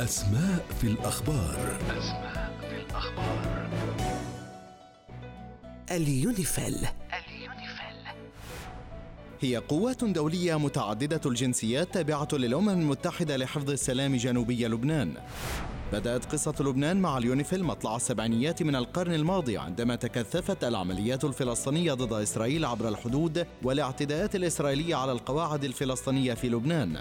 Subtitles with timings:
[0.00, 1.78] أسماء في الأخبار.
[1.98, 3.68] أسماء في الأخبار
[5.90, 6.86] اليونيفيل.
[9.40, 15.14] هي قوات دولية متعددة الجنسيات تابعة للأمم المتحدة لحفظ السلام جنوبي لبنان.
[15.92, 22.12] بدأت قصة لبنان مع اليونيفيل مطلع السبعينيات من القرن الماضي عندما تكثفت العمليات الفلسطينية ضد
[22.12, 26.98] إسرائيل عبر الحدود والاعتداءات الإسرائيلية على القواعد الفلسطينية في لبنان.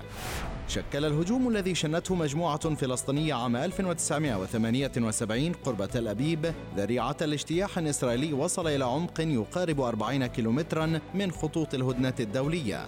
[0.68, 6.54] شكل الهجوم الذي شنته مجموعة فلسطينية عام 1978 قرب تل أبيب.
[6.78, 12.88] ذريعة لاجتياح إسرائيلي وصل إلى عمق يقارب 40 كيلومترا من خطوط الهدنة الدولية.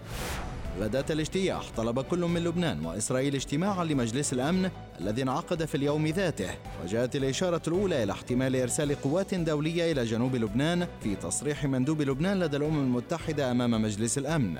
[0.80, 4.70] غداة الاجتياح طلب كل من لبنان وإسرائيل اجتماعا لمجلس الأمن
[5.02, 6.50] الذي انعقد في اليوم ذاته.
[6.84, 12.40] وجاءت الإشارة الأولى إلى احتمال إرسال قوات دولية إلى جنوب لبنان في تصريح مندوب لبنان
[12.40, 14.58] لدى الأمم المتحدة أمام مجلس الأمن.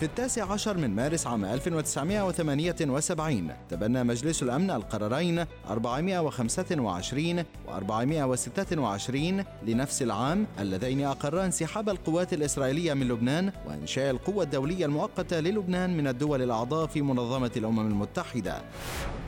[0.00, 10.02] في التاسع عشر من مارس عام 1978 تبنى مجلس الأمن القرارين 425 و 426 لنفس
[10.02, 16.42] العام اللذين أقرا انسحاب القوات الإسرائيلية من لبنان وإنشاء القوة الدولية المؤقتة للبنان من الدول
[16.42, 18.62] الأعضاء في منظمة الأمم المتحدة.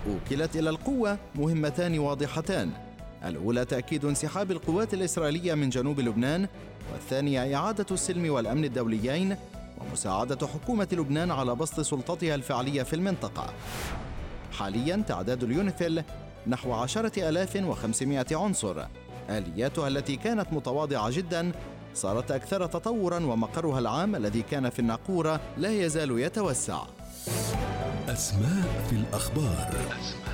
[0.08, 2.70] وكلت إلى القوة مهمتان واضحتان
[3.24, 6.48] الأولى تأكيد انسحاب القوات الإسرائيلية من جنوب لبنان
[6.92, 9.36] والثانية إعادة السلم والأمن الدوليين
[9.88, 13.46] ومساعدة حكومة لبنان على بسط سلطتها الفعلية في المنطقة.
[14.52, 16.02] حاليا تعداد اليونيفيل
[16.46, 18.84] نحو عشرة ألاف وخمسمائة عنصر.
[19.30, 21.52] آلياتها التي كانت متواضعة جدا
[21.94, 26.82] صارت أكثر تطورا ومقرها العام الذي كان في الناقورة لا يزال يتوسع.
[28.08, 29.70] أسماء في الأخبار.
[30.00, 30.32] أسماء